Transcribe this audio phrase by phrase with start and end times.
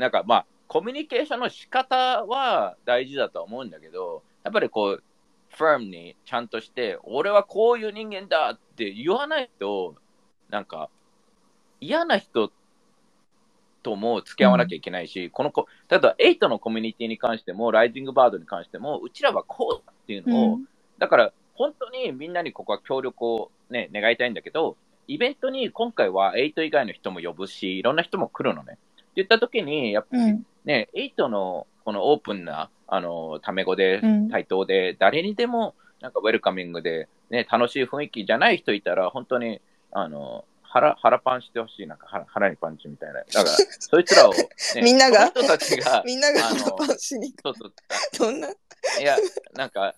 [0.00, 5.02] なんかまあ、コミュニケーションの仕方は大事だと思うんだけど、やっぱりこう、
[5.50, 9.96] ファームにちゃんとして、俺はこういう人間だって言わないと、
[10.48, 10.88] なんか、
[11.80, 12.50] 嫌な人
[13.82, 20.64] とも付き合わなきゃいけないし、うん、この子、例えば8のコミュニティに関しても、ライジングバードに関しても、うちらはこうだっていうのを、うん、
[20.98, 24.76] だから本当にみんなにここは協力をね、願いたいんだけど、
[25.08, 28.78] イベントに今回は8以外の人も呼ぶし、いろんな人も来るのね。
[29.10, 39.60] って言った時に、やっぱりね、うん、8のこのオープンな、あの、タメ語で、対等で、誰にでも、なんかウェルカミングで、ね、楽しい雰囲気じゃない人いたら、本当に、
[39.92, 41.86] あの、腹、腹パンしてほしい。
[41.86, 43.20] なんか腹腹にパンチみたいな。
[43.20, 43.46] だから、
[43.80, 44.48] そいつらを、ね、
[44.82, 45.28] みんなが？
[45.28, 47.72] 人たちが、 みんなが腹パンしにそうそう。
[48.12, 48.48] そんな？
[48.48, 48.52] い
[49.02, 49.16] や、
[49.54, 49.94] なんか、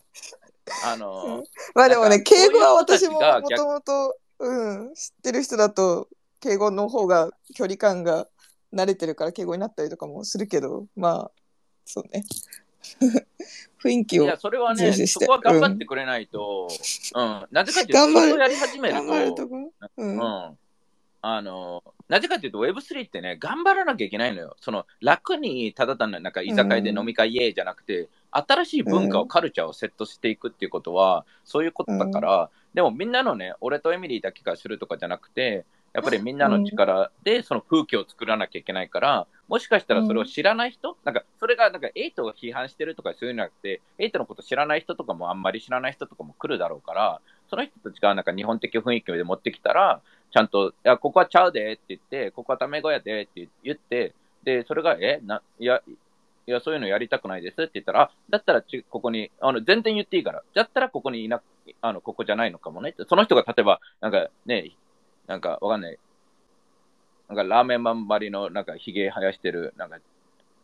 [0.87, 6.09] あの、うん、まあでもね、敬語は私ももともと、うん、知ってる人だと、
[6.41, 8.27] 敬語の方が距離感が
[8.73, 11.31] 慣れてるから敬語になったりとかもするけど、まあ、
[11.85, 12.25] そうね。
[13.83, 16.69] 雰囲気をいや、それはね、そこは頑張ってくれないと、
[17.15, 19.49] うん、うん、なぜかというと、頑張るやり始めると、
[19.97, 20.59] うん、うん、
[21.23, 24.57] あの、なぜかというと Web3 ってね、頑張らなきゃいけないのよ。
[24.61, 47.21] その楽にただ単ななんか居酒屋で飲み会イエーじゃなくて、新しい文化を、カルチャーをセットしていくっていうことは、そういうことだから、でもみんなのね、俺とエミリーだけがするとかじゃなくて、やっぱりみんなの力でその空気を作らなきゃいけないから、もしかしたらそれを知らない人、なんかそれがなんかエイトが批判してるとかそういうのじゃなくて、エイトのこと知らない人とかもあんまり知らない人とかも来るだろうから、
[47.51, 55.83] その人たちがなんか日本的雰囲気で持ってきたら、ちゃんと、いや、ここはちゃうでって言って、ここはタメ語やでって言って、で、それが、えな、いや、
[56.47, 60.43] いや、そういうのやりたくないですって言ったら、あ、だったらち、ここに、あの、全然言っていいから。
[60.55, 61.41] だったらここにいな、
[61.83, 63.05] あの、ここじゃないのかもねって。
[63.09, 64.73] その人が例えば、なんかね、
[65.27, 65.99] なんかわかんない。
[67.29, 69.99] なんかラーメンマンばりの、なんか髭生やしてる、なんか、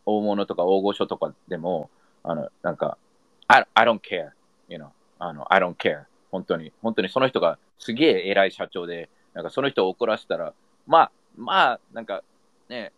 [0.04, 1.90] 大物とか大御所とかでも、
[2.22, 2.98] あの、なんか、
[3.46, 4.30] I, I don't care,
[4.68, 6.04] you know, あの、I don't care.
[6.30, 10.52] 本当に、本当にその人がすげえ偉い社長で、なんかその人を怒らせたら、
[10.86, 12.22] まあ、まあ、なんか
[12.68, 12.92] ね、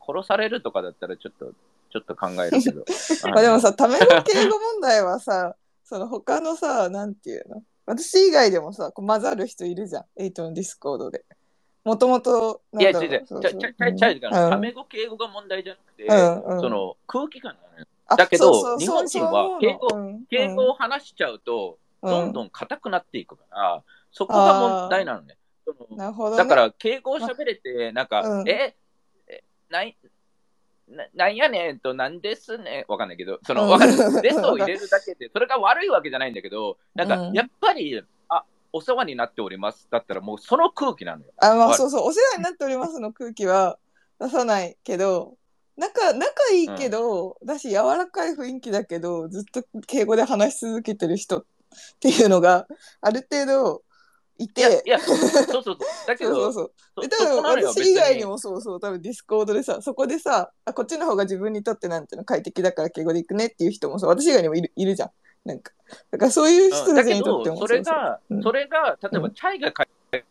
[0.00, 1.52] 殺されるとかだったらちょっと
[1.90, 2.84] ちょっと考えるけど。
[3.30, 7.62] ま あでもさ、ための敬語問題はさ、その他のさ、なんていうの？
[7.90, 11.24] 私以外でもさ、こう混ざる人いるじゃん、エイトのディスコードで。
[11.82, 16.06] もともと、いや、違う違う、ちゃ、ちゃ、ちゃ、ちゃ、ため語、敬語が問題じゃなくて、
[16.60, 17.86] その空気感なのよ。
[18.16, 19.88] だけど、日本人は敬語、
[20.30, 25.36] 敬語を話しちゃうと、どんどん硬くなっていくから、そこが問題なのね。
[25.96, 28.76] なるほど、だから、敬語を喋れて、なんか、え、
[29.68, 29.96] ない、
[30.90, 33.92] ななんやねんと、なんですねわかんないけど、その、わかる。
[34.22, 39.88] レスを入れるだけで、それが悪いわけじゃないんだけど、なんか、やっぱり、うん、あ、お世話になっております。
[39.90, 41.32] だったら、もうその空気なのよ。
[41.38, 43.78] あ、まあ、そうそう、お世話になっておりますの空気は
[44.20, 45.36] 出さないけど、
[45.76, 51.44] 仲、仲いいけど、うん、だし、柔らかい雰囲気だけど、ずっと敬語で話し続けてる人っ
[52.00, 52.66] ていうのが、
[53.00, 53.82] ある程度、
[54.44, 54.82] いて。
[54.84, 55.78] いや、そうそうそう。
[56.06, 57.08] だけど、 そうそうそう。
[57.08, 65.10] 多分私以外にもそうそう、多分ディスコードでさ、そこでさ、あこっちの方が自分にとってなんていうの快適だから敬語で行くねっていう人もさ、私以外にもいるいるじゃん。
[65.44, 65.72] なんか、
[66.10, 70.24] だからそういう人たちにとっても、それが、それが、例えば、チャイが快適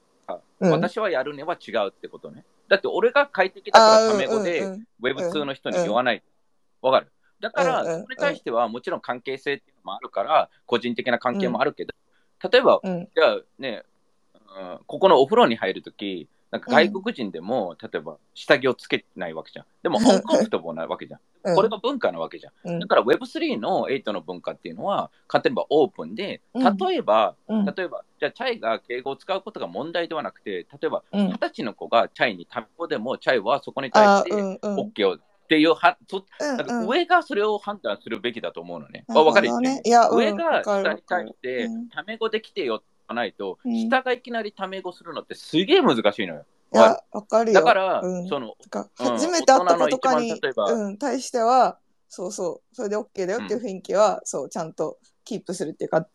[0.59, 2.46] 私はやるねは違うってことね。
[2.68, 4.64] だって俺が快適だからタメ語で、
[5.02, 6.24] Web2 の人に言わない。
[6.81, 7.12] わ、かる？
[7.40, 11.94] だから、それに対してはもちろん関係性っていうのもあるから、個人的な関係もあるけど、
[12.52, 13.84] 例えば、じゃあね、
[14.88, 19.66] ここのお風呂に入るとき、なんか外国人でも、うん、例えば下着をつけないわけじゃん。
[19.84, 21.20] でも、香港フトボなわけじゃん。
[21.44, 22.80] うん、これが文化なわけじゃん。
[22.80, 39.06] だから Web3 の8の文化っていうのは、例えばオープンで、例えば、うん、例えば、じゃあチャイが敬語を使うことが問題ではなくて、例えば、二十歳の子がチャイにタメ語でも、チャイはそこに対して OK を、っていうは、そなんか上がそれを判断するべきだと思うのね。
[39.08, 39.81] わ、かるよね。
[39.86, 42.84] 上が下に対して、タメ語で来てよ
[43.14, 46.46] ないと、下がいきなりタメ語するのってすげえ難しいのよ。
[46.74, 47.52] いや、わかる？
[47.52, 47.59] よ。
[47.59, 48.56] だから、うん、その、
[48.96, 56.07] 初めて会った子とかに、うん、対しては、そうそう、それで OK だよっていう雰囲気は、うん、そう、ちゃんとキープするっていうか、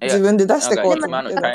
[0.00, 1.02] 自分で出してこうって。
[1.02, 1.08] こ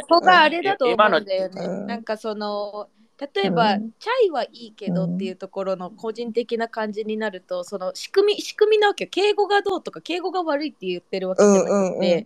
[0.08, 1.62] こがあれだと思うんだよね。
[1.66, 2.90] うん、なんかその、
[3.34, 9.10] 例えば、うん、チャイはいいけどっていうところの個人的な感じになると、その仕組み、仕組みなわけよ。
[9.12, 12.26] 敬語がどうとか、敬語が悪いって言ってるわけじゃなくて、うんうんうん、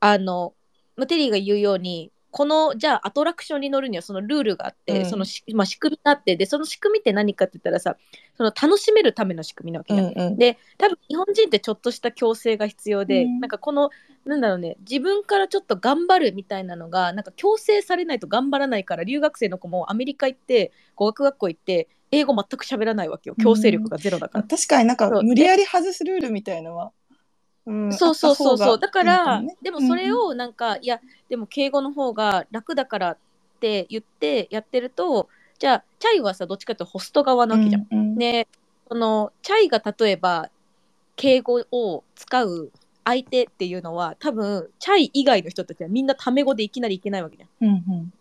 [0.00, 0.54] あの、
[0.96, 7.96] まあ、テリーが言うようにこのじゃあアトラクションに乗るにはそのルールがあって、うん、そのし、まあ、仕組みがあってでその仕組みって何かって言ったらさ
[8.36, 10.06] その楽しめるための仕組みなわけじゃん。
[10.08, 13.90] うんうん、で多分日本人ってちょっとした強制が必要で、うん、なんかこの
[14.24, 23.36] なんだろうね自分からちょっと頑張るみたいなのがなんか強制されないと頑張らないから留学生の子もアメリカ行って語学学校行って英語全く喋らないわけよ。
[23.40, 26.92] 強制力がゼロだから、確かになんか無理やり外すルールみたいのは。
[27.66, 28.78] うん、そうそうそうそう。
[28.78, 33.18] だから、ね、でもそれをなんか、うん、いやでも敬語の方が楽だからっ
[33.60, 35.28] て言ってやってると
[35.58, 37.86] じゃあチャイはさどっちかっていうとホスト側なわけじゃん。
[37.90, 38.48] うんうん、で
[38.88, 40.50] そのチャイが例えば
[41.16, 42.70] 敬語を使う
[43.04, 47.48] 相手っていうのは多分チャイ以外の人たちはみんなタメ語でいきなりいけないわけじゃん。
[47.60, 48.12] うんうん、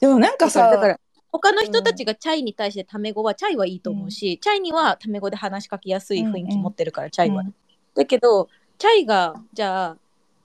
[0.00, 1.00] でもなんかさだから
[1.32, 7.44] 他の人たちがチャイに対してタメ語は、チャイはいいと思うし、チャイにはタメ語で話しかけやすい雰囲気持ってるから、チャイは、
[7.94, 8.48] だけど
[8.80, 9.96] チャイがじゃあ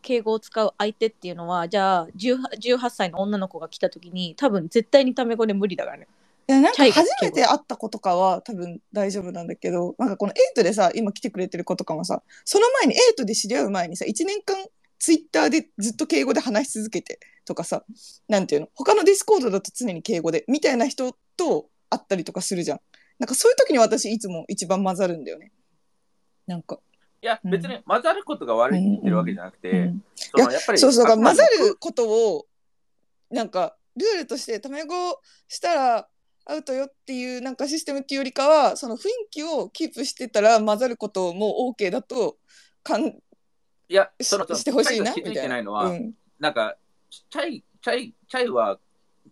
[0.01, 6.07] 敬語を使う相手っていうのはじゃあ 18, 18歳の女の子が来た時に多分絶対にタメ語で無理だからね。
[6.49, 14.57] いやなんか初めて会った子とかは多分大丈夫なんだけどなんかこのエイトでさ今来てくれてる子とかもさその前にエイトで知り合う前にさ1年間
[14.99, 17.85] ツイッターでずっと敬語で話し続けてとかさ
[18.27, 18.67] なんていうの？
[18.75, 22.79] 他のディスコードだと常に敬語でみたいな人と会ったりとかするじゃん。
[23.17, 25.53] なんかそういう時に私いつも一番混ざるんだよね。
[26.47, 26.94] なんかい
[27.25, 32.45] や、別に混ざることが悪いって言ってるわけじゃなくて、そのやっぱりそうそう混ざることを
[33.29, 34.93] なんかルールとしてタメ語
[35.47, 36.07] したら
[36.45, 42.37] アウトよっていうなんかシステムっていうよりかはその雰囲気をキープしてたら混ざることも OK だと
[42.83, 43.13] かんい
[43.89, 46.75] やそのしてほしいなみたいなのは、うん、なんか
[47.09, 48.79] チャイチャイチャイは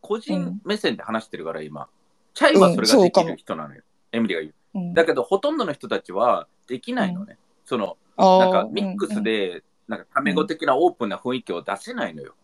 [0.01, 1.87] 個人目線で話してるから、今。
[2.33, 3.81] チャイはそれができる人なのよ、
[4.11, 12.35] エミリが言う、うん、だけどほとんどの人たちはできないのね、そのなんかミックスで、なんかタメ語的なオープンな雰囲気を出せないのよ。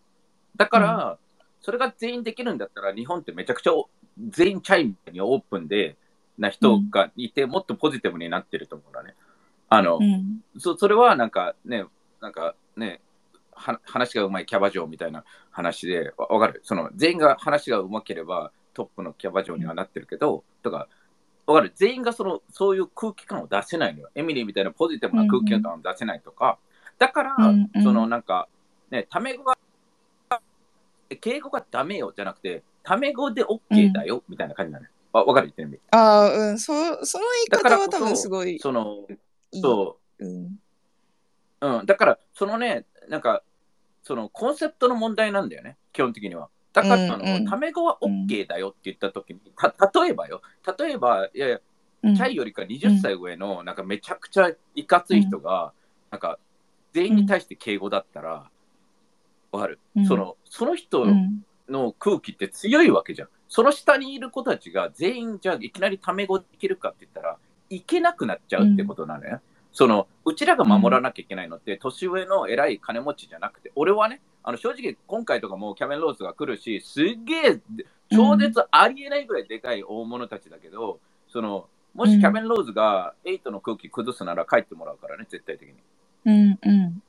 [0.56, 1.18] だから、
[1.60, 3.72] それが全員できるんだったら、日本ってめちゃくちゃ
[4.28, 5.96] 全員チャイムにオープンで
[6.38, 9.14] な人がいて、もっとポジティブになってると思うのね。
[9.68, 10.00] あの、
[10.58, 11.84] そそれはなんかね、
[12.20, 13.00] なんかね、
[13.52, 16.60] 話がうまいキャバ嬢みたいな話で、わかる？
[16.64, 20.88] その全員が話がうまければトップのキャバ嬢にはなってるけど、とか、
[21.50, 21.72] わかる？
[21.74, 24.10] 全員がそのそういう空気感を出せないのよ。
[24.14, 26.58] エミリーみたいなポジティブな空気感を出せないとか。
[26.98, 28.48] だから、うんうん、そのなんか、
[28.90, 29.56] ね、タメ語が、
[31.20, 34.90] 敬語がダメよじゃなくて、タメ語で OK だよ、みたいな感じなのよ。
[35.12, 35.52] わ、わかる？
[35.56, 35.80] 言ってる。
[35.90, 36.58] ああ、うん。
[36.58, 36.72] そ
[37.04, 38.58] その言い方は多分すごい。
[38.58, 39.06] その、
[39.52, 40.24] そう。
[40.24, 40.58] うん、
[41.62, 41.86] うん。
[41.86, 43.42] だから、そのね、なんか、
[44.02, 46.48] そのコンセプトの問題なんだよね、基本的には。
[46.72, 50.40] だから、うんうん、タメ語は OK だよって言ったときに、た、例えばよ、
[50.78, 51.60] 例えば、いやいや、
[52.02, 55.72] チャイよりか20歳上の、なんかめちゃくちゃいかつい人が、
[56.10, 56.38] なんか、
[56.92, 58.50] 全員に対して敬語だったら、
[59.52, 61.06] わかる、その、その人
[61.68, 63.28] の空気って強いわけじゃん。
[63.48, 67.36] その下にいる子たちが全員、じゃあいきなりタメ語でいけるかって言ったら、
[67.68, 69.40] いけなくなっちゃうってことなのよ。
[69.72, 77.60] その、うちらが守らなきゃいけないのって、年上の偉い金持ちじゃなくて、俺はね、あの正直、今回とかもキャメン・ローズが来るし、すっげえ、
[78.10, 85.74] 超絶ありえないぐらいでかい大物たちだけど、その、もしキャメン・ローズが8の空気崩すなら帰ってもらうからね、絶対的に。
[86.26, 87.02] うんうん。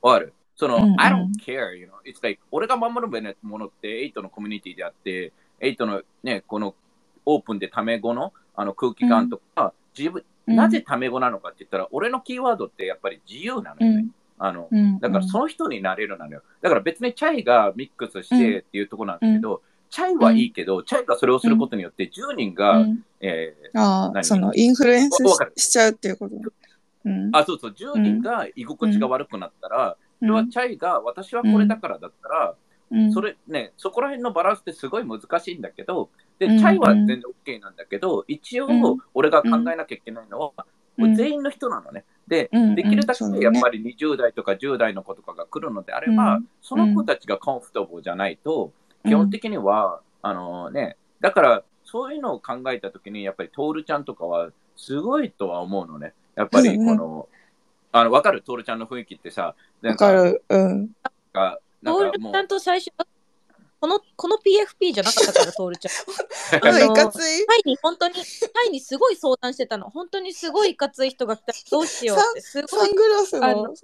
[0.00, 0.32] わかる？
[0.56, 1.92] その、うんうん、I don't care, you know?
[2.08, 6.74] It's like, 俺が守るものって8のコミュニティであって、8のね、この
[7.24, 14.06] オープンでタメ語のあの空気感とか、うん、自分、なぜタメ語なのかって言ったら、俺のキーワードってやっぱり自由なのよね。
[14.38, 14.68] あの、
[15.00, 16.42] だからその人になれるなのよ。
[16.62, 25.22] だから別にチャイがミックスしてっていうところなんですけど、チャイはいいけど、チャイがそれをすることによって10人が、うん、えー、ああ、そのインフルエンス
[25.56, 26.34] しちゃうっていうこと？
[27.04, 32.54] うん、あ、そうそう、10人が居心地が悪くなったら、それはチャイが私はこれだからだったら、
[33.12, 38.68] それね、そこら辺のバランスってすごい難しいんだけど、で、チャイは全然 OK なんだけど、一応
[39.14, 40.66] 俺が考えなきゃいけないのは、
[40.98, 42.04] 全員の人なのね。
[42.28, 48.72] で、できるだけやっぱり20代とか10代の子とかが来るのであれば、その子たちがコンフォトボーじゃないと、
[49.04, 56.14] 基本的には、あのね、だからそういうのを考えたときに、やっぱりトールちゃんとかはすごいとは思うのね。
[56.34, 57.28] やっぱりこの、
[57.92, 58.42] あの、わかる？
[58.42, 60.42] トールちゃんの雰囲気ってさ、わかる。
[60.48, 60.90] うん。
[61.84, 62.92] トールちゃんと最初、
[63.82, 65.92] この、この PFP じゃなかったから、トールちゃん。
[66.68, 67.44] あの、いかつい。
[67.46, 68.20] タイに、本当に、タ
[68.68, 69.90] イにすごい相談してたの。
[69.90, 72.40] 本当にすごいいかつい人が来たどうしようって。
[72.42, 72.86] すごい。
[72.86, 73.74] サングラスの？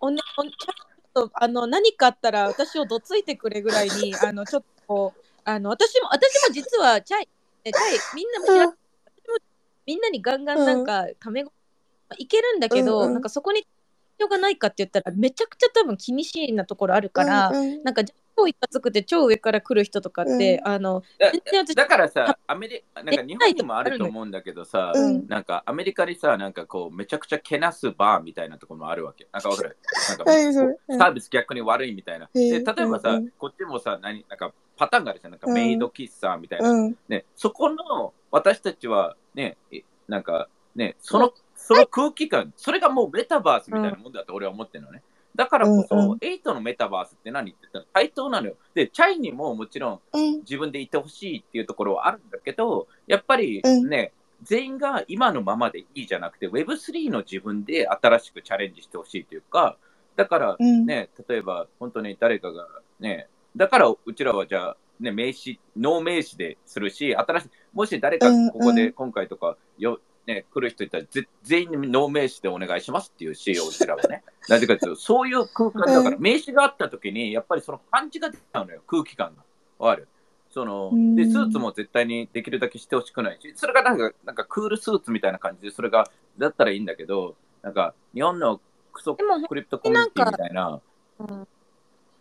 [0.00, 5.12] おね、おちょっと、あの、何かあったら私をどついてくれぐらいに、 あの、ちょっと、
[5.44, 8.74] あの、私も、私も実は、チャイ、チャイ、みんなも知ら
[9.84, 11.52] みんなにガンガンなんか、ためご、
[12.16, 13.66] いけるんだけど、うんうん、なんかそこに
[14.20, 18.02] 要がないかって言ったらめちゃくちゃ多分気にしいなところあるから、うんうん、なんか
[18.36, 21.02] 超いかつくて超上から来る人とかって、うん、あの
[21.74, 29.26] だからさアメリなんか日本にもあると思うんだけどさ、うん、なんかアメリカにさなんかこうめちゃくちゃけなすバーみたいなところもあるわけ。
[29.32, 29.76] なんかわかる？
[30.08, 35.32] なんかサービス逆に悪いみたいな、で例えばさ、こっちもさ何なんかパターンがあるじゃん。
[35.32, 39.58] なんかメイド喫茶みたいな、ね、そこの私たちはね、
[40.08, 45.02] なんかね、その、その空気感、それがもうメタバースみたいなもんだと俺は思ってるのね。
[45.36, 48.56] だからこそ、うんうん、8のメタバースって何って言ったら対等なのよ。
[48.74, 50.00] で、チャイにももちろん
[50.40, 59.76] 自分でいてほしいっていうところはあるんだけど、やっぱりね、うん、全員が今のままでいいじゃなくて、Web3 の自分で新しくチャレンジしてほしいというか、
[60.16, 62.66] だからね、うん、例えば本当に誰かが
[62.98, 70.00] ね、だからうちらはじゃあ、ね、名詞、ノー名詞でするし、新しい、もし誰かここで今回とかよ、
[70.34, 71.04] ね、来る人いたら
[71.42, 74.22] 全員にノー名詞でお願いしますっていう仕様うちらはね。
[74.48, 79.42] なぜかというと、そういう空間だから、名詞があった時に、やっぱりその感じが出ちゃうのよ、空気感が。
[79.78, 80.08] わかる？
[80.50, 88.60] そのでスーツも絶対にできるだけしてほしくないし、それがなんかなんかクールスーツみたいな感じで、それがだったらいいんだけど、なんか日本の
[88.92, 90.80] クソクリプトコミュニティみたいな。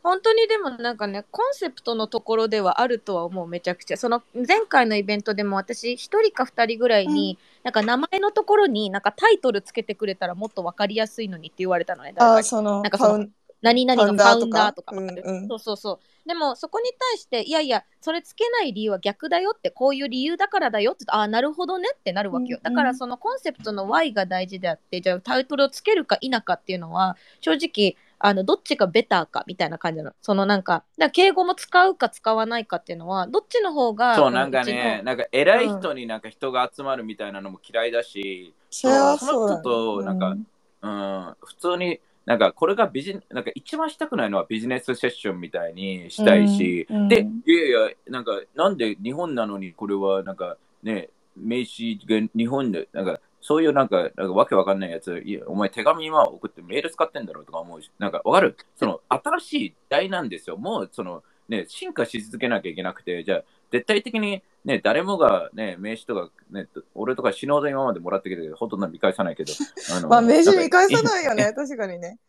[0.03, 3.97] 本当にでもなんかねコンセプトのところではあるとは思うめちゃくちゃ。
[3.97, 13.27] その前回のイベントでも私1人か2人ぐらいに、うん、なんか名前のところになんかタイトルつけてくれたらもっと分かりやすいのにって言われたのねあそのなんかその
[13.61, 15.77] 何々のファウンダーとか、うんうん、そうそう。
[15.77, 30.11] そうでもそこに対していやいやそれつけない理由は逆だよってこういう理由だからだよってああなるほどねってなるわけよ、だからそのコンセプトの Y が大事であってじゃあタイトルをつけるか否かっていうのは正直あのどっちがベターかみたいな感じなの。
[30.21, 34.15] そのなんか、だ敬語も使うか使わないかっていうのは、どっちの方が。
[34.15, 40.35] そう、なんかね、なんか偉い人になんか人が集まるみたいなのも嫌いだし、その人となんか、
[40.81, 58.55] うん、うん、普通に、なんかこれがビジなんか一番したくないのはビジネスセッションみたいにしたいし、うんうん、で、いやいや、なんかなんで日本なのにこれはなんかね、名刺が日本で、なんかそういうなんか、なんかわけわかんないやつ、いやお前手紙今送ってメール使ってんだろうとか思うし、なんかわかる？
[58.75, 60.57] その新しい時代なんですよ。
[60.57, 69.53] もうそのね、進化し続けなきゃいけなくて、じゃあ絶対的にね、誰もがね、名刺とかね、俺とか死のうと今までもらってきたけど、ほとんど見返さないけど。
[69.95, 72.19] あの まあ名刺見返さないよね、確かにね。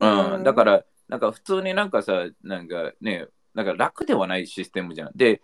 [0.00, 5.10] うん、だから、なんか普通になんかさ、なんかね、なんか楽ではないシステムじゃん。
[5.14, 5.42] で、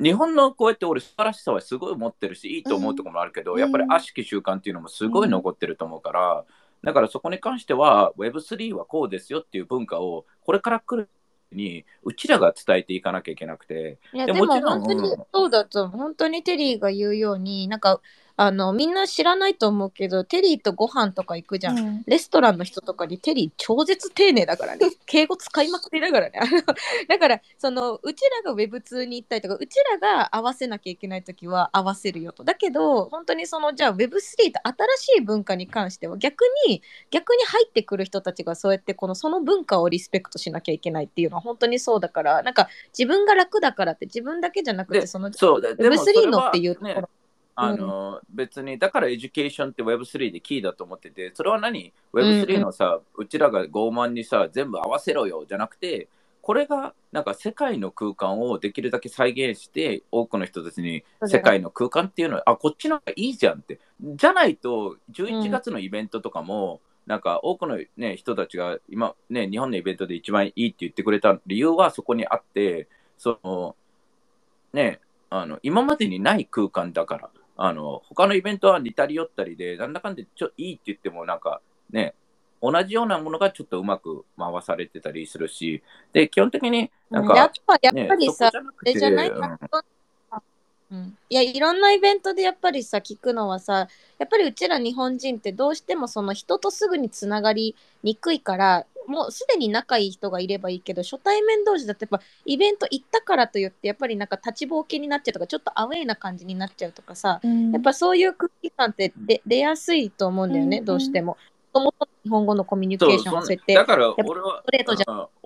[0.00, 6.44] 日本のこうやって俺素晴らしさはすごい持ってるしいいと思うところもあるけど、うん、やっぱり悪しき習慣っていうのもすごい残ってると思うから、うん、
[6.82, 11.08] だからそこに関しては Web3 はこうですよっていう文化をこれから来る
[11.52, 13.98] にうちらが伝えていかなきゃいけなくて。
[14.12, 18.00] いやでも本当にそうだと、本当にテリーが言うようになんか
[18.36, 24.86] あのみんな知らないと思うけどテリーとご飯とか行くじゃん、うん、レストランの人とかにテリー超絶丁寧だからね。
[25.06, 26.40] 敬語使いまくりだからね。
[27.08, 32.42] だからそのうちらが Web2 に行ったりとかうちらが合わせなきゃいけない時は合わせるよと。
[32.42, 47.08] だけど本当にそのじゃあ Web3 って新しい文化に関しては逆に逆に入ってくる人たちがそうやってこのその文化をリスペクトしなきゃいけないっていうのは本当にそうだからなんか自分が楽だからって自分だけじゃなくてその Web3 のっていうところ、ね
[47.56, 56.08] あの、うん、別に、だから education って Web3 でキーだと思ってて、それは何 ?Web3 のさ、うん、うちらが傲慢にさ、全部合わせろよじゃなくて、
[56.42, 63.80] これがなんか世界の空気感をできるだけ再現して、多くの人たちに世界の空気感っていうのは、あ、こっちの方がいいじゃんって。
[64.00, 73.74] じゃないと、11月のイベントとかも、うん、なんか多くの、ね、人たちが今、ね、日本のイベントで一番いいって言ってくれた理由はそこにあって、その、
[74.74, 77.30] ね、あの今までにない空間だから。
[77.56, 82.14] あの、他のイベントは似たり寄ったりで、なんだかんでちょいいって言っても、なんかね、
[82.60, 85.82] 同じようなものがちょっとうまく回されてたりするし、
[86.12, 89.58] で、基本的になんか、やっぱやっぱりさ、あれじゃないか、
[90.90, 111.36] うん、いやいろんなイベントでやっぱりさ聞くのはさやっぱりうちら日本人ってどうしてもその人とすぐにつながりにくいからもうすでに仲いい人がいればいいけど初対面同士だとやっぱイベント行ったからといってやっぱりなんか立ちぼうけになっちゃうとかちょっとアウェイな感じになっちゃうとかさ、うん、やっぱそういう空気感って出出やすいと思うんだよね、うん、どうしても。
[111.74, 114.62] もともと日本語のコミュニケーションを設定だから俺は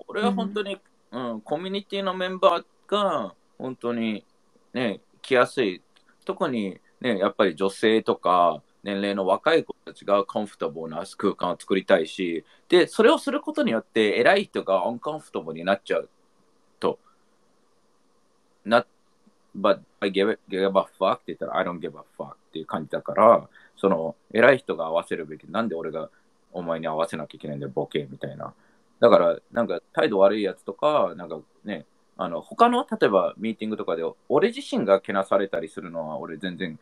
[0.07, 0.77] 俺は本当に、
[1.11, 4.23] うん、うん、コミュニティのメンバーが本当に
[4.73, 5.81] ね来やすい。
[6.25, 16.09] 特にねやっぱり女性とか年齢の若い子たちがコンフォタブルな空間を作りたいし、で、それをすることによって、偉い人がオンコンフォタブルになっちゃう
[16.79, 16.99] と。
[18.65, 18.85] な、
[19.57, 25.43] but I give, it, give a fuck って言ったら I don't give a fuck っていう感じだから、その、偉い人が合わせるべき。
[25.45, 26.09] なんで俺が
[26.53, 28.53] お前に合わせなきゃいけないんだよ、ボケみたいな。
[28.99, 31.85] だから、なんか態度悪いやつとか、なんかね、
[32.17, 36.77] あの、他の、例えばミーティングとかで、俺自身がけなされたりするのは、俺全然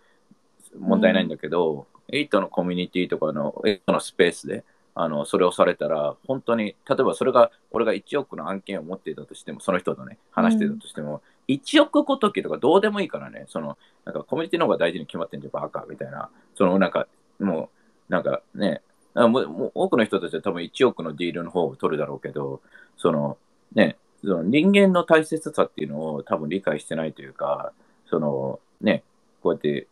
[0.80, 4.64] 問題ないんだけど、うん、8のコミュニティとかの8のスペースで、
[5.00, 16.30] あの、それをされたら、本当に、例えばそれが、俺が1億の案件を持っていたとしても、その人とね、話していたとしても、1億ごときとかどうでもいいからね、その、なんかコミュニティの方が大事に決まってんじゃん、バカみたいな。
[16.56, 17.08] その、なんか、
[17.40, 17.70] も
[18.10, 18.82] う、なんかね、
[19.14, 22.62] もも多くの人たちは多分1億のディールの方を取るだろうけど、
[22.98, 23.38] その、
[23.74, 27.72] ね、その人間の大切さっていうのを多分理解してないというか、
[28.10, 29.04] その、ね、
[29.42, 29.88] こうやって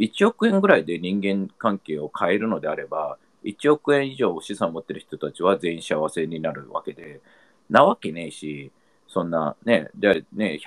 [0.00, 7.20] 1億円ぐらいで人間関係を変えるのであれば、1億円以上資産を持ってる人たちは全員幸せになるわけで、
[7.68, 8.72] なわけねえし、
[9.06, 10.58] そんなね、でね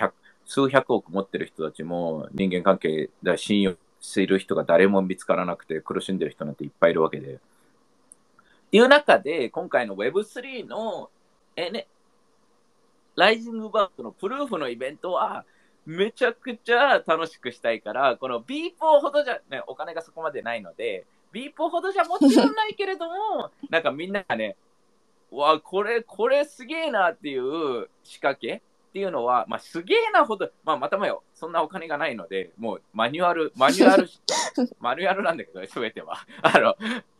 [0.46, 7.34] 数百億持ってる人たちも人間関係で信用する人が誰も見つからなくて苦しんでる人なんていっぱいいるわけで。
[7.34, 7.38] っ
[8.70, 11.10] ていう中で、今回の Web3 の、
[11.56, 11.86] えね、
[13.16, 15.44] ライジングバードのプルーフのイベントは、
[15.86, 24.56] めちゃくちゃ楽しくしたいから、この B4 ほどじゃ、ね、お金がそこまでないので、B4 ほどじゃもちろんないけれども、 なんかみんながね、
[25.30, 28.60] わ、これ、これすげえなっていう仕掛けっ
[28.92, 34.08] ていうのは、まあ、すげえなほど、まあ、またもよ、そんなお金がないので、もうマニュアル、マニュアル、
[34.78, 36.24] マニュアルなんだけど、すべては。
[36.42, 36.76] あの、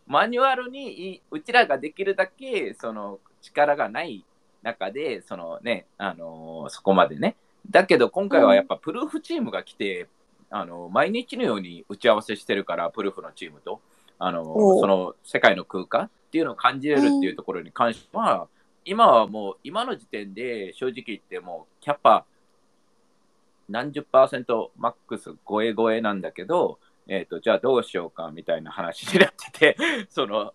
[0.07, 4.25] マニュアルにうちらができるだけ、その力がない
[4.63, 7.37] 中で、そのね、あのー、そこまでね。
[7.71, 10.09] だけど今回はやっぱプルーフチームが来て、
[10.51, 13.81] あの、毎日のように打ち合わせしてるから、プルーフのチームと、
[14.19, 18.49] あの、その世界の空間っていうのを感じれるっていうところに関しては、
[18.85, 22.27] 今はもう、今の時点で正直言っても、キャパ
[23.69, 29.77] 何十パーセントマックス超え超えなんだけど、えっ、ー、と、じゃあどうしようかみたいな話になってて、
[30.11, 30.53] その、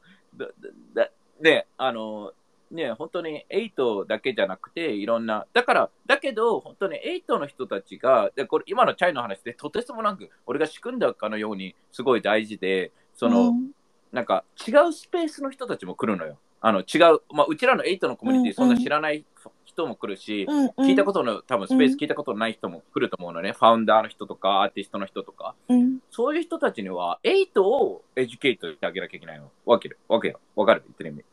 [0.93, 1.09] だ、
[1.41, 2.33] で、あの、
[2.71, 13.71] ね、本当に8だけじゃなくて、いろんな、だから、だけど、本当に8の人たちが、でこれ今のチャイの話で、とてつもなく、俺が仕組んだかのように、すごい大事で、その、うん、
[14.11, 16.38] なんか違うスペースの人たちも来るのよ。
[16.61, 19.25] あの違う、まあ、うちらの8のコミュニティ、そんな知らない
[19.63, 29.49] 人も来るし、うんうん、聞いたことの、多分スペース聞いたことのない人も来ると思うのね、ファウンダーの人とか、アーティストの人とか、うん、そういう人たちには、8を educate してあげなきゃいけないの。
[29.65, 29.97] わける。
[30.09, 30.39] わけよ。
[30.55, 30.83] わかる？
[30.85, 31.23] 言ってる意味。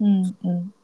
[0.00, 0.74] うんうん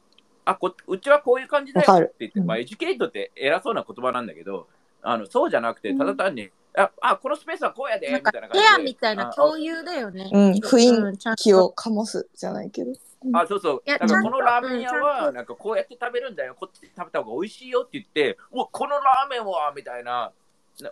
[0.45, 4.67] あ、うちはこういう感じだよって言って、まあ、 educate って偉そうな言葉なんだけど、
[5.03, 8.59] あのそうじゃなくて、ただ単に、ああ、このスペースはこうやで、みたいな感じで。
[8.59, 10.29] ペアみたいな共有だよね。
[10.33, 12.93] うん、雰囲気を醸すじゃないけど。
[13.35, 13.83] あ、そうそう。
[13.87, 16.57] だからこのラーメン屋は、なんかこうやって食べるんだよ。
[16.59, 20.33] こっちで食べた方が美味しいよって言って、うわ、このラーメンはみたいな。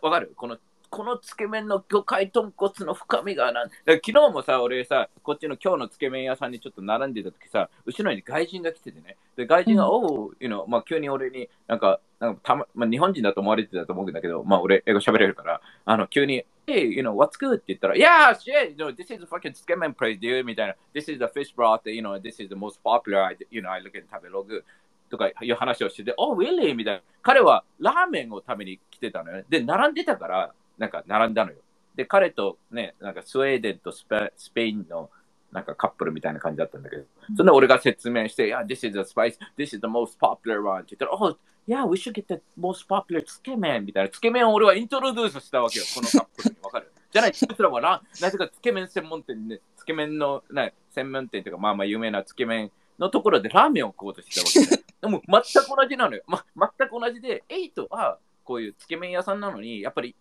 [0.03, 0.33] わかる？
[0.37, 0.59] この
[0.91, 9.17] このつけ麺の魚介豚骨の深みがなん昨日もさ、俺さ、こっちの今日のつけ麺屋さんにちょっと並んでた時さ、後ろに外人が来ててね。
[9.37, 17.55] で、外人が、うん、おう、you know、まあ急に俺になんか、なんかたま、まあ日本人だと思われてたと思うんだけど、まあ俺英語喋れるから、あの、急に、Hey, you know, what's good?
[17.55, 20.75] って言ったら、Yeah, shit, you know, this is a fucking つけ麺 place, dude, みたいな。
[20.95, 23.97] This is the fish broth, you know, this is the most popular, you know, I look
[23.97, 24.65] at 食べログ。
[25.09, 26.75] とかいう話をしてて、Oh, really?
[26.75, 27.03] みたいな。
[27.23, 29.45] 彼はラーメンを食べに来てたのよね。
[29.49, 31.59] で、並んでたから、なんか並んだのよ。
[31.95, 35.11] で、彼とね、なんかスウェーデンとスペスペインの
[35.53, 37.05] なんかカップルみたいな感じだったんだけど、
[37.37, 41.37] そんな俺が説明して、Yeah, this is the spice, this is the most popular one って言ったら、Oh,
[41.67, 44.11] yeah, we should get the most popular つけ麺みたいな。
[44.11, 46.57] つけ麺を俺はイントロデュースしたわけよ、 このカップルに。
[46.63, 46.93] わかる？
[47.11, 54.83] じゃない、そいつらはな、なぜかつけ麺専門店で、つけ麺の、ね、専門店というか、まあまあ有名なつけ麺のところでラーメンを食おうとしてたわけで。
[55.01, 56.23] でも全く同じなのよ。
[56.27, 56.45] ま、
[56.79, 60.15] 全く同じで、エイトはこういうつけ麺屋さんなのに、やっぱり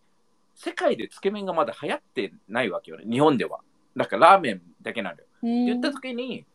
[0.58, 3.60] 世界でつけ麺がまだ流行ってないわけよね、日本では。
[3.96, 5.24] だからラーメンだけなのよ。
[5.44, 6.46] 言った時に、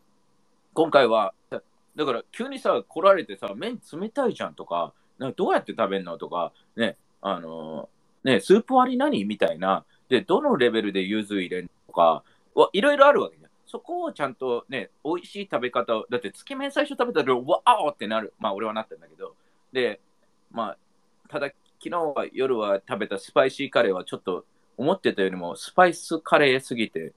[0.75, 12.25] 今回は、だから急にさ、来られてさ、麺冷たいじゃんとか、なんかどうやって食べるのとか、ね、あのー、ね、スープ割り何みたいな、で、どのレベルで柚子入れるとか、
[12.73, 13.51] いろいろあるわけじゃん。
[13.67, 18.35] そこをちゃんとね、美味しい食べ方を、だってつけ麺最初食べたら、わーってなる。
[18.39, 19.37] まあ俺はなったんだけど、
[19.73, 20.01] で、
[20.51, 20.79] まあ、
[21.29, 21.51] ただ
[21.83, 24.45] 昨日は夜は食べたスパイシーカレーはちょっと
[24.77, 27.13] 思ってたよりもスパイスカレーすぎて、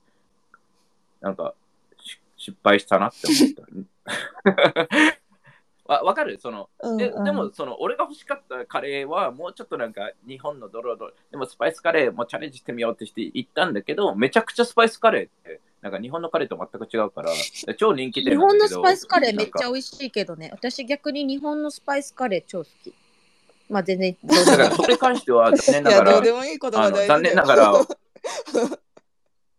[1.22, 1.54] なんか
[2.36, 4.54] 失敗したなって思っ
[4.96, 5.16] た。
[5.86, 6.40] わわかる？
[6.40, 11.14] その、ででもその俺が欲しかったカレーはもうちょっとなんか日本のドロドロ。
[11.30, 17.32] でもスパイスカレーもチャレンジしてみようってして行ったんだけどめちゃくちゃスパイスカレーってなんか日本のカレーと全く違うから
[17.78, 20.50] 超人気店日本のスパイスカレーめっちゃ美味しいけどね。
[20.52, 22.92] 私逆に日本のスパイスカレー超好き
[23.70, 24.70] まあ全然どうでもいい。
[24.72, 26.22] それに関しては 残念ながら、
[27.08, 27.74] 残念ながら、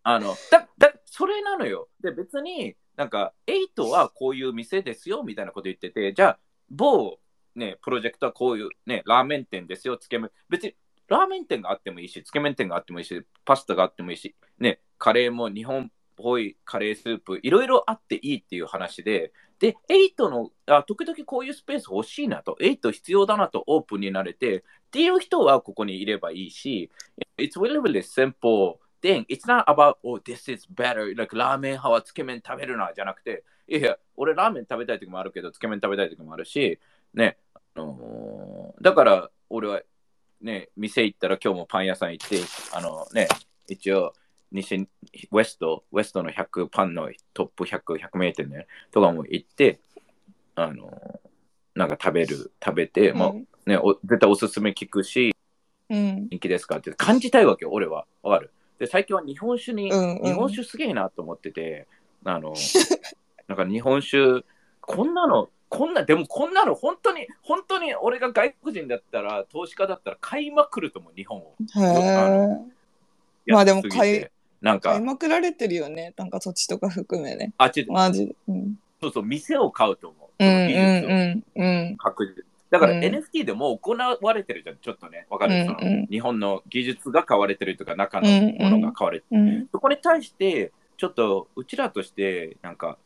[0.02, 1.88] あの、だ、だ、それなのよ。
[2.00, 6.38] で、別になんか、エイトはこういう店ですよみたいなこと言ってて、じゃあ、
[6.70, 7.18] 某、
[7.54, 10.30] ね、プロジェクトはこういうね、ラーメン店ですよ、つけ麺。
[10.48, 10.74] 別に、
[11.08, 26.90] ラーメン店があってもいいし、つけ麺店があってもいいし、パスタがあってもいいし、ね、カレーも日本ぽいカレースープ、いろいろあっていいっていう話で、で、8の、あ時々こういうスペース欲しいなと、8必要だなとオープンになれて、っていう人はここにいればいいし、
[27.38, 29.24] It's really, really simple thing.
[29.28, 31.16] It's not about, oh, this is better.
[31.16, 36.78] Like ラーメン派はつけ麺食べるな、じゃなくて、いやいや、俺ラーメン食べたい時もあるけど、つけ麺食べたい時もあるし、
[37.14, 39.82] ね、あのー、だから俺は
[40.40, 42.40] ね、店行ったら今日もパン屋さん行って、
[42.72, 43.28] あのね、
[43.68, 44.12] 一応、
[44.52, 44.88] 西、
[45.32, 49.80] ウエスト、ウエストの100パンのトップ100、100名店ね、とかも行って、
[50.54, 51.20] あの、
[51.74, 53.32] なんか食べる、食べて、うん、まあ
[53.66, 55.34] ねお、絶対おすすめ聞くし、
[55.90, 58.06] うん、人気ですかって感じたいわけよ、俺は。
[58.22, 58.50] わかる？
[58.78, 61.86] で、最近は日本酒に、うんうん、日本酒すげえなと思ってて、
[62.24, 62.54] あの、
[63.48, 64.44] なんか日本酒、
[64.80, 71.54] こんなの、こんな、でもこんなの本当に、本当に俺が外国人だったら、投資家だったら買いまくると思う、日本を。
[73.46, 74.26] へまあでも買い、
[74.66, 74.90] なんか。
[74.90, 76.12] 買いまくられてるよね。
[76.16, 77.52] なんか土地とか含めね。
[77.56, 78.34] あ、ちょマジで。
[78.48, 80.44] うん、そうそう、店を買うと思う。
[80.44, 81.96] うんうん。
[81.96, 82.44] 確実。
[82.68, 85.26] だから NFT でも行われてるじゃん、ちょっとね。
[85.30, 89.40] わかる、うんうん、その日本の技術が買われてるとか、中のものが買われてる。
[89.40, 92.98] うんうん、そこに対して、ちょっとうちらとして、なんか、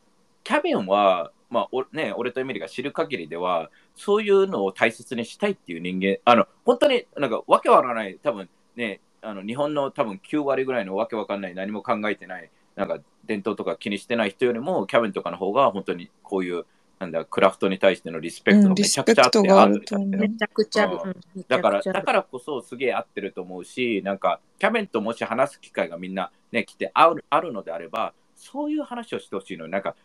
[0.43, 16.65] キャビンは、まあおね、俺とエミリが知る限りでは、そういうのを大切にしたいっていう人間、あの、本当になんかわけわからない、多分ね、あの日本の多分9割ぐらいのわけわかんない、何も考えてない、なんか伝統とか気にしてない人よりも、キャビンとかの方が本当にこういう、
[16.99, 21.17] なんだ、クラフトに対してのリスペクトがめちゃくちゃあって、うん、あるめちゃくちゃある。
[21.47, 29.95] だから、だからこそすげえ合ってると思うし、なんか、キャビンともし話す機会がみんなね、来てあるあるのであれば、そういう話をしてほしいのに、なんか、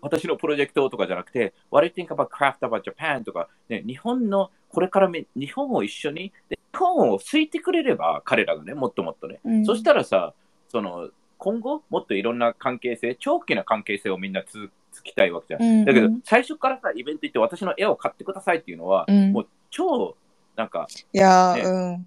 [0.00, 3.24] 私のプロジェクトとかじゃなくて、What do you think about craft about Japan?
[3.24, 9.40] とか、ね、日本のこれから日本を一緒に、日本を好いてくれれば、彼らがね、もっともっとね。
[9.44, 10.34] うん、そしたらさ、
[10.68, 15.62] その、今後、もっといろんな関係性、長期な関係性をみんなつつきたいわけじゃん。
[15.62, 20.16] うんうん、だけど、最初からさ、イベント行って私の絵を買ってくださいっていうのは、うん、もう超、
[20.54, 22.06] なんか、いや、ね、うん。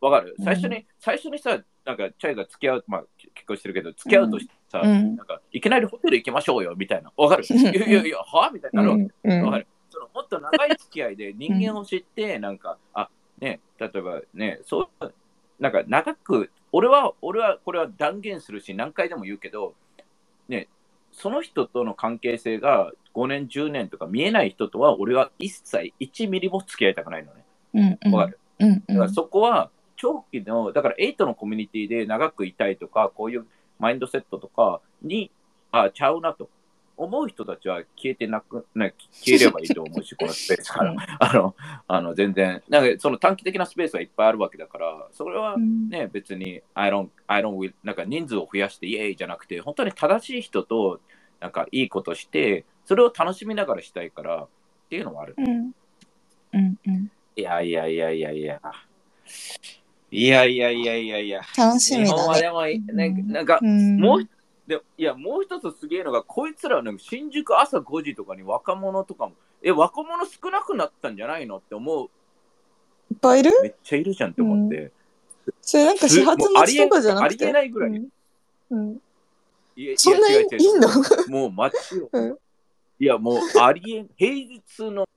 [0.00, 0.34] わかる？
[0.42, 7.12] 最初に、最初にさ、なんか、チャイが付き合う、まあ、結婚してるけど、付き合うとしてさ、うん、なんか、いきなりホテル行きましょうよ、みたいな。
[7.16, 7.44] わかる？
[7.44, 8.50] いやいやいや、は？
[8.52, 9.02] みたいなるわけ。
[9.40, 9.66] わかる？
[9.90, 13.08] そのもっと長い付き合いで人間を知って、なんか、あ、
[13.40, 15.12] ね、例えばね、そう、
[15.58, 19.74] なんか長く、俺は、俺はこれは断言するし、何回でも言うけど、
[20.48, 20.68] ね、
[21.12, 27.98] その人との関係性が5年、10年とか見えない人とは、俺は一切1ミリも付き合いたくないのね。
[28.12, 33.46] わ、うん、かる、うんうん、だからそこは、長期の、だから8のコミュニティで長くいたいとか、こういう
[33.78, 35.30] マインドセットとかに、
[35.70, 36.48] あ、ちゃうなと
[36.96, 40.94] 思う人たちは消えてなく、ね、消えればいいと思うし、 このスペースから。
[41.20, 41.54] あの、
[41.86, 51.00] あの全然、なんかその短期的なスペースはいっぱいあるわけだから、それはね、うん、別に、I don't, I don't, なんか人数を増やしてイエーイじゃなくて、本当に正しい人と、
[51.40, 54.48] なんかいいことして、それを楽しみながらしたいからっ
[54.88, 55.34] ていうのもある。
[55.36, 55.72] うん。
[56.54, 58.60] うんうん、いやいやいやいやいや。
[60.10, 61.40] いやいやいやいやいや。
[61.56, 62.62] 楽しみだ、ね、日本はでも、
[62.94, 64.28] ね、なんか、もう、
[64.66, 72.10] でいや、もう一つすげえのが、こいつら、ね、新宿朝5時とかに若者とかも、え、若者少なくなったんじゃないのって思う。
[73.10, 73.52] いっぱいいる？
[73.62, 74.76] めっちゃいるじゃんって思って。
[74.76, 74.92] うん、
[75.62, 77.44] それなんか始発待ちとかじゃなくて？
[77.46, 77.90] ありえないぐらい。
[77.90, 78.08] うん
[78.70, 79.00] うん、
[79.76, 80.88] いやそんなにいいの？
[81.28, 82.08] もう街を。
[82.12, 82.38] うん、
[82.98, 85.08] いや、もうありえん、平日の、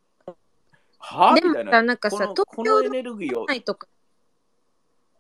[0.99, 1.81] はみたいな。
[1.81, 3.47] なんかさ、このエネルギーを。
[3.61, 3.87] とか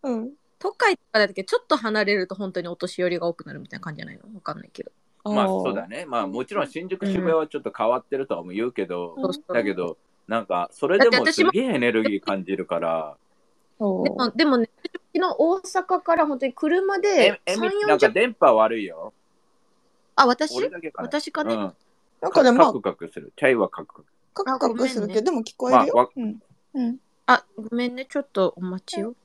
[0.03, 0.31] うん。
[0.59, 4.23] 都会とかだけちょっと離れると本当にお年寄りが多くなるみたいな感じじゃないの？
[4.35, 4.91] わかんないけど。
[5.23, 6.05] まあそうだね。
[6.05, 13.15] まあもちろん新宿渋谷はちょっと変わってるとは言うけど、うん、だけど、なんかそれでもすげえエネルギー感じるから。
[13.79, 19.13] でも、でもね、昨日大阪から本当に車で3、40なんか電波悪いよ。
[20.15, 20.53] あ、私？
[20.95, 21.53] 私かね？
[21.53, 21.73] うん、
[22.21, 23.31] なんかでも、カクカクする。
[23.37, 24.05] チャイはカクカク。
[24.33, 26.39] カクカクするけど、でも聞こえるあ、うん。
[26.73, 26.97] うん。
[27.27, 28.05] あ、ごめんね。
[28.05, 29.15] ちょっとお待ちよ。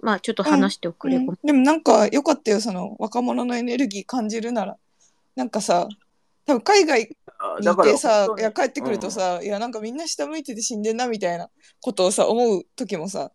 [0.00, 4.76] まあちょっと話しておくれ、うんうん、でもなんかよかったよその若者のエネルギー感じるなら。
[5.36, 5.88] なんかさ
[6.46, 11.48] 多分海外にいてさいや帰ってくるとさ、うん、いやなんかみんな下向いてて死んでんなみたいな
[11.80, 13.30] ことをさ思う時もさ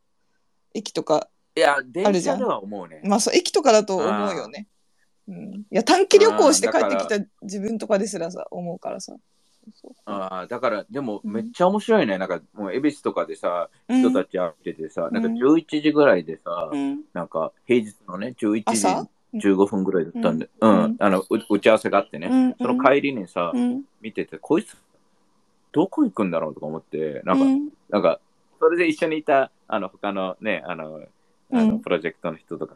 [0.74, 3.02] 駅とかいや電車では思うね。
[3.06, 4.68] まあそう駅とかだと思うよね。
[5.28, 9.16] うん、いや短期旅行して帰ってきた自分とかですらさ思うからさ
[10.06, 12.18] ああ、だから、でも、めっちゃ面白いね。
[12.18, 16.72] なんか、もう、恵比寿とかでさ、人たち会っててさ、なんか11時ぐらいでさ、
[17.14, 18.64] なんか、平日のね、11
[19.34, 23.52] 時15分ぐらいだったんで、うん、あの、打ち合わせがあってね、その帰りにさ、
[24.02, 24.78] 見てて、こいつ、
[25.72, 27.46] どこ行くんだろうとか思って、なんか、
[27.90, 28.20] なんか、
[28.60, 31.02] それで一緒にいた、あの、他のね、あの、
[31.52, 32.76] あの、プロジェクトの人とか、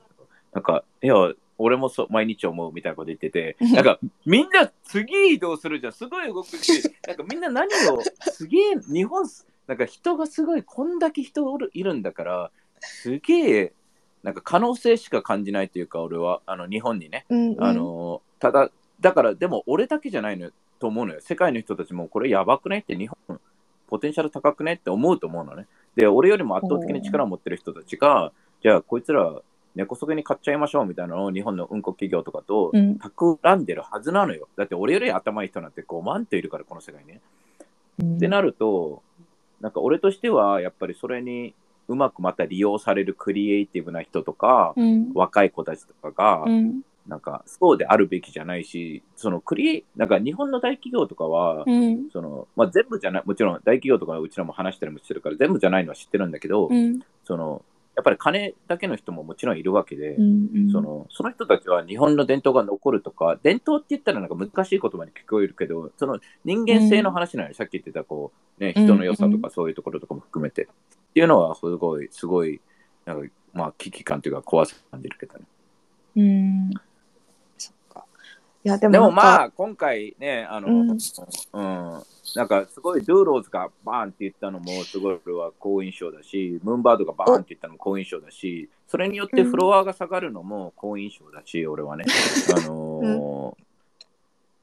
[0.54, 1.14] なんか、いや、
[1.58, 9.26] 俺もそう毎日思うみたいなこと言ってて、なんかみんな次移動するじゃん、すごい動くし、 なんかみんな何を、すげえ、日本、
[9.66, 13.74] なんか人がすごい、こんだけ人おるいるんだから、すげえ、
[14.24, 17.26] なんか可能性しか感じないというか、俺は、あの日本にね。
[17.30, 21.22] うんうん、あのただ、だから、でも俺だけじゃないのと思うのよ。
[21.22, 23.40] 世界の人たちも、これやばくねって日本、
[23.88, 25.66] ポテンシャル高くねって思うと思うのね。
[25.96, 29.42] で、俺よりも圧倒的に力を持ってる人たちが、じゃあこいつら
[29.78, 34.48] 根こそぎに買っちゃいましょうみたいなのを日本のうんこ企業とかと企んでるはずなのよ。
[34.58, 37.08] だって俺より頭いい人なんて5万といるから、この世界に。
[37.10, 37.22] ね。
[38.00, 39.02] うん、ってなると、
[39.62, 41.54] なんか俺としてはやっぱりそれに
[41.88, 56.70] うまくまた利用されるクリエイティブな人とか、うん、若い子たちとかが、うん、なんかそうであるべきじゃないし、そのクリエなんか日本の大企業とかは、うん、そのまあ、全部じゃない、もちろん大企業とかうちらも話したりもしてるから全部じゃないのは知ってるんだけど、
[57.24, 57.64] その
[57.98, 70.76] やっぱり金だけの人ももちろんいるわけで、うんうん、そのその人たちは日本の伝統が残るとか、伝統って言ったらなんか難しい言葉に聞こえるけど、その人間性の話なのよ、うん、さっき言ってたこう、ね、人の良さとかそういうところとかも含めて、うんうん、っ
[71.16, 72.62] ていうのはすごい、すごい、
[73.06, 75.46] なんかまあ危機感というか怖さを感じるけどね。
[76.18, 76.87] うん
[78.68, 82.04] いやでもでもまあ今回ね、あの、うん、うん
[82.36, 92.04] なんかすごいドゥーローズがバーンって言ったのもすごいは好印象だし、ムーンバードがバーンって言ったのも好印象だし、それによってフロアが下がるのも好印象だし、俺はね。
[92.58, 93.56] あの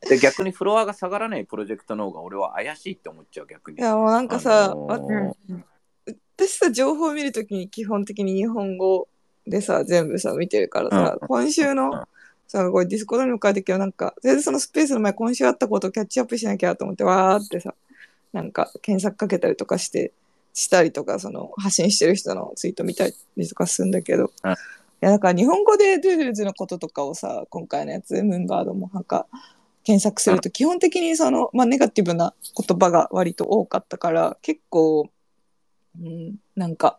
[0.02, 3.78] ー、で逆にフロアが下がらないプロジェクトの方が俺は怪しいって思っちゃう逆に。
[3.78, 9.08] いやもうなんかさ、あのー、私さ情報を見るときに基本的に日本語
[9.46, 12.06] でさ全部さ見てるからさ、うん、今週の
[12.46, 17.74] さ、これディスコードにも書いてけど、なんか、全然そのスペースの前、今週あったことをキャッチアップしなきゃと思って、わーってさ、
[18.32, 20.12] なんか検索かけたりとかして、
[20.52, 24.48] したりとか、その発信してる人のツイート見たりとかするんだけど、い。
[25.00, 29.26] や、だから日本語でドゥードズのこととかをさ、今回のやつ、ムーンバードもなんか、
[29.84, 35.10] 検索すると基本的にその、まあ、ネガティブな言葉が割と多かったから結構、
[36.00, 36.98] うん、なんか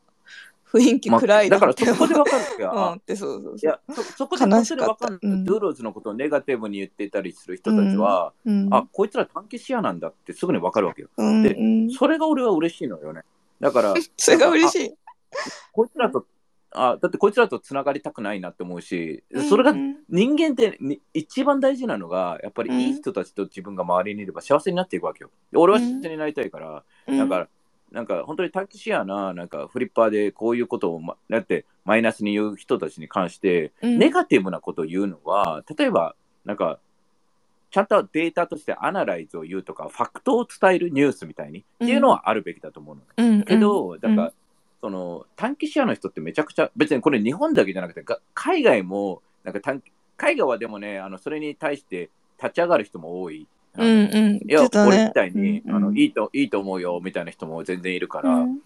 [0.79, 2.71] 雰囲気暗いだからそこでわかるよ。
[2.75, 5.19] うんってそうそういやそ、そこでわかる。
[5.21, 11.09] ドゥーローズのことをネガティブに言ってたりする人たちは、うんあ、こいつら短期視野なんだってすぐにわかるわけよ。
[11.17, 11.57] うんで、
[11.97, 13.21] それが俺は嬉しいのよね。
[13.59, 14.95] だから、 それが嬉しい。
[15.71, 16.25] こいつらと、
[16.71, 19.73] あだってこいつらとつながりたくないなって思うし、それが
[20.09, 20.77] 人間って
[21.13, 25.31] 一番大事なのが、やっぱりいい人たちと自分が周りにいれば幸せになっていくわけよ。
[25.53, 27.47] 俺は幸せになりたいから、だから、
[27.95, 36.77] なんか本当にタキシアななんかフリッパーでこういうことを、ま、だってマイナスに言う人たちに関して、ネガティブなことを言うのは例えばなんか
[37.71, 44.33] ちゃんとデータとしてアナライズを言うとかファクトを伝えるニュースみたいに、っていうのはあるべきだと思うの、うん、けどだから、
[44.81, 48.03] その短期視野の人ってめちゃくちゃ別にこれ日本だけじゃなくて
[48.33, 49.81] 海外もなんか短
[50.17, 52.09] 海外はでもねあのそれに対して
[52.41, 53.47] 立ち上がる人も多い
[53.77, 58.59] うんうん、いや、ね、俺みたいに、うんうん、あのいいといいと思うよみたいな人も全然いるから、うん、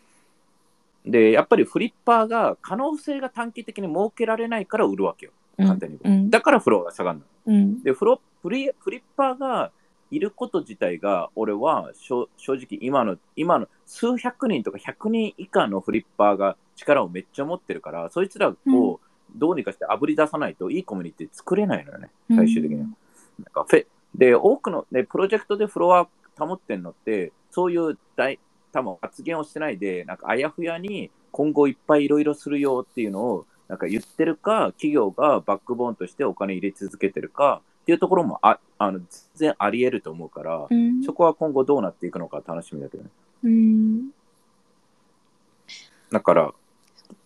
[1.06, 5.32] でやっぱりフリッパーが可能性が短期的に設けられないから売るわけよ。
[5.58, 9.72] 簡単に、うん、だからフローが下がるの、うん、でフロフリフリッパーが
[10.10, 19.00] いること自体が俺は正直今の今の数百人とか100人以下のフリッパーが力をめっちゃ持ってるからそいつらを
[19.36, 22.10] どうにかしてあぶり出さないといいコミュニティ作れないのよね。
[22.34, 22.86] 最終的には。
[22.86, 22.95] なん
[23.54, 28.39] かフェで、多くの、ね、プロジェクトでフロア保ってんのって、そういう大、
[28.72, 43.10] 多分発言をしてないで、なんかあやふやに今後いっぱいいろいろするよっていうのを、なんか言ってるか、企業がバックボーンとしてお金入れ続けてるかっていうところもああの全然あり得ると思うから、うん、そこは今後どうなっていくのか楽しみだけどね。
[43.43, 44.10] うん、
[46.12, 46.54] だから、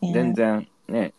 [0.02, 1.14] 全然ね、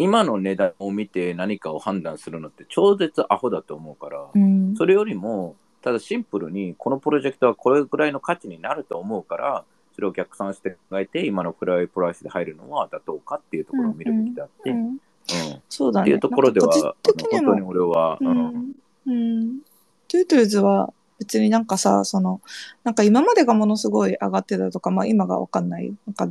[0.00, 14.98] 今の値段を見て何かを判断するのって超絶アホだと思うから、うん、それよりもただシンプルにこのプロジェクトはこれぐらいの価値になると思うからそれを逆算して考えて今の floor price で入るのは妥当かっていうところを見るべきであって、うん、うん、
[15.68, 16.94] そうだね、っていうところでは本
[17.44, 18.18] 当に俺は。
[18.20, 18.72] うん、
[19.06, 19.60] うん、
[20.08, 22.40] トゥートゥーズは別になんかさその
[22.82, 25.92] なんか今までがものすごい上がってたとか、まあ、今が分かんない。
[26.06, 26.28] なんか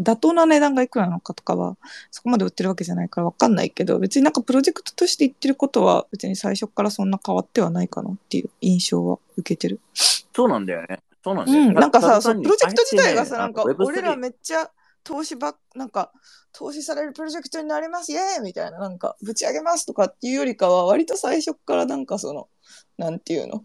[0.00, 1.76] 妥当な値段がいくらなのかとかは
[2.10, 9.80] そこまで売ってるわけじゃないから分かんないけど別になんかプロジェクトとして言ってることは別に最初からそんな変わってはないかなっていう印象は受けてる。
[9.94, 11.00] そうなんだよね。
[11.22, 14.70] そうなんだよ、うん、なんかさそプロジェクト自体がさ、なんか俺らめっちゃ
[15.04, 16.12] 投資ばなんか
[16.52, 22.48] 投資されるプロジェクトになりますイエーイみたいななんかぶち上げますとかっていうよりかは割と最初からなんかその
[22.98, 23.64] なんていうの？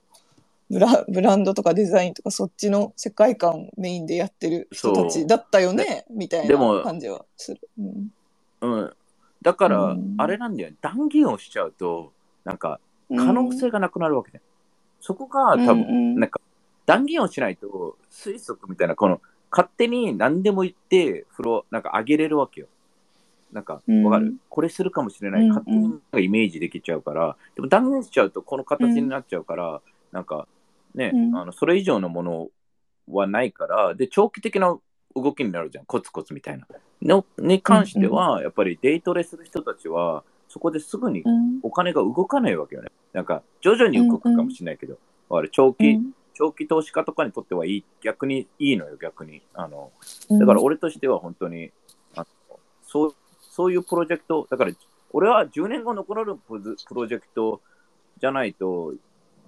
[0.70, 7.62] ブラブランドとかデザインとかそっちの世界観メインでやってる人たちだったよねみたいな感じはする。
[7.80, 8.12] うん、
[8.62, 8.94] うん、
[9.42, 12.12] だから、あれなんだよ、断言をしちゃうと、
[12.44, 12.80] なんか、
[13.10, 14.42] 可能性がなくなるわけね。
[15.02, 16.42] そこが多分、なんか、
[16.86, 22.68] 断言をしないと、推測みたいな、この、勝手に何でも言って、風呂、なんか上げれるわけよ。
[23.54, 25.48] なんか、わかる、これするかもしれない。
[25.48, 30.48] 勝手にイメージできちゃうから、でも断言しちゃうと、この形になっちゃうから、なんか、
[30.96, 32.48] ね、あのそれ以上のもの
[33.08, 34.78] はないから、で、長期的な
[35.16, 36.68] 動きになるじゃん、コツコツみたいな。
[37.02, 41.24] のに関しては、やっぱりデイトレする人たちは、そこですぐに
[41.62, 42.90] お金が動かないわけよね。
[43.14, 44.98] なんか、徐々に動くかもしれないけど、
[45.30, 46.00] うんうん、長期、
[46.34, 49.42] 長期投資家とかにとってはいい、逆にいいのよ、逆に。
[49.54, 49.92] あの、
[50.32, 51.72] だから俺としては本当に、
[52.16, 52.26] あの
[52.84, 54.72] そう、そういうプロジェクト、だから、
[55.12, 56.62] 俺は10年後残るプ
[56.94, 57.62] ロジェクト
[58.20, 58.94] じゃないと、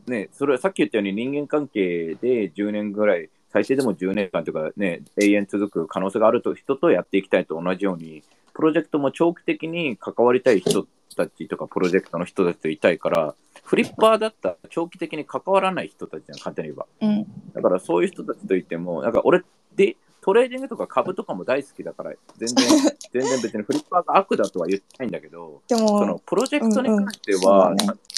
[0.07, 16.87] ね、それはさっき言ったように人間関係で10年ぐらい最低でも10年間というかね、永遠続く可能性があると人とやっていきたいと同じように、プロジェクトも長期的に関わりたい人たちとか、プロジェクトの人たちといたいから、フリッパーだったら長期的に関わらない人たちじゃん、簡単に言えば。
[17.01, 19.41] うん、だからそういう人たちといっても、なんか俺
[19.75, 22.67] で、トレーディングとか株とかも大好きだから、全然、
[23.11, 27.73] 全然別にフリッパーが悪だとは言ってないんだけど、でもそのプロジェクトに関しては、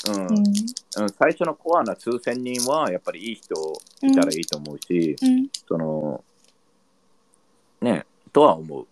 [0.10, 3.56] うん、うんうん、最初のコアな数千人はやっぱりいい人
[4.02, 5.16] いたらいいと思うし、
[5.66, 6.24] その、
[7.82, 8.88] ね、とは思う。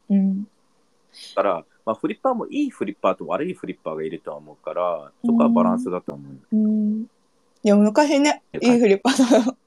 [1.35, 6.55] だから、まあ、フリッパーもいいフリッパーと悪いフリッパーがいるとは思うから、そこはバランスだと思う。
[6.55, 7.05] うん、
[7.63, 8.75] でも昔ね、い。
[8.75, 9.57] いフリッパーと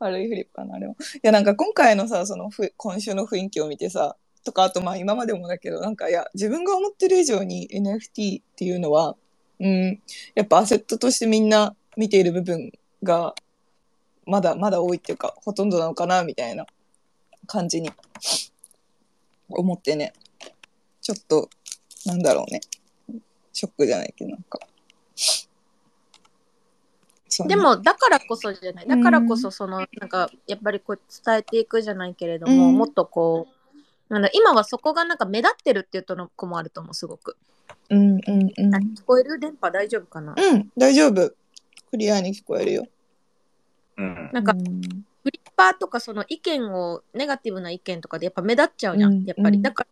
[0.00, 0.96] 悪いフリッパーのあれも。
[1.14, 9.16] いや、なんか今回のさ、そのふ今週の雰囲気を見てさ、とか、あとまあ今までもだけど、なんかいや、自分が思ってる以上に NFT っていうのは、
[9.60, 10.00] うん、
[10.34, 13.34] やっぱアセットとしてみんな見ている部分が、
[14.26, 16.66] まだまだ多いっていうか、ほとんどなのかな、みたいな
[17.46, 17.90] 感じに
[19.50, 20.14] 思ってね、
[21.02, 21.50] ちょっと、
[22.06, 22.60] なんだろうね、
[23.52, 24.58] ショックじゃないけど、なんか。
[27.46, 33.48] でもだからこそじゃないだからこそその、なんかやっぱりこう伝えていくじゃないけれども、うん、もっとこ
[34.08, 37.36] うなんだ今はそこがなんか目立ってるっていうとの子もあると思うすごく。
[37.88, 38.74] うんうんうん。
[38.94, 39.38] 聞こえる？
[39.38, 40.34] 電波大丈夫かな？
[40.36, 41.32] うん大丈夫。
[41.90, 42.86] クリアに聞こえるよ。
[43.96, 44.58] うん、なんか、フ
[45.30, 49.60] リッパーとかその意見をネガティブな意見とかでやっぱ目立っちゃうじゃん、やっぱり。
[49.60, 49.88] だから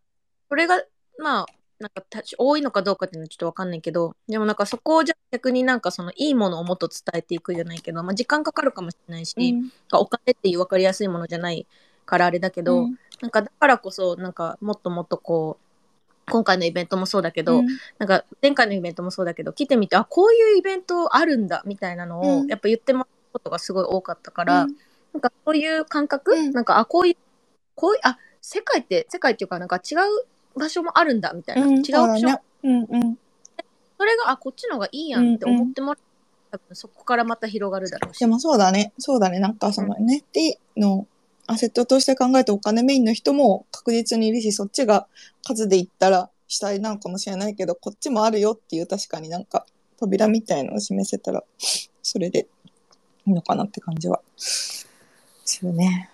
[0.49, 0.83] それが
[1.19, 1.47] まあ
[1.81, 2.03] なんか
[2.39, 11.67] 多いのかどうかっていうのはちょっとわかんないけど、でもなんかそこをじゃ逆になんかそのいいものをもっと伝えていくじゃないけど、まあ、時間かかるかもしれないし、うん、お金っていう分かりやすいものじゃない
[12.07, 17.67] からあれだけど、うん、なんかだからこそなんかもっともっとこう今回のイベントもそうだけど、うん、
[17.99, 24.67] なんか前回のイベントもそうだけど来てみてあこういうイベントあるんだみたいなのを、やっぱ言ってもらうことがすごい多かったから、
[25.13, 27.17] なんかそういう感覚、なんかあこういう
[27.75, 29.99] こういうあ世界って世界っていうかなんか違う
[30.59, 33.19] 場所もあるんだみたいな、うん、違うオプション、うんうん、
[33.97, 36.01] それがあこっちの方がいいやんって思ってもら
[36.51, 38.19] 多分そこからまた広がるだろうし。
[38.19, 38.93] でもそうだね。
[38.99, 39.39] そうだね。
[39.39, 41.07] なんかその NFT の
[41.47, 45.07] アセットとして考えてお金メインの人も確実にいるしそっちが
[45.45, 49.67] 数で言ったら主体なのかもしれないけどこっちもあるよっていう確かになんか
[49.99, 51.43] 扉みたいのを示せたら
[52.03, 52.47] それで
[53.27, 54.87] いいのかなって感じはす
[55.63, 56.11] るね。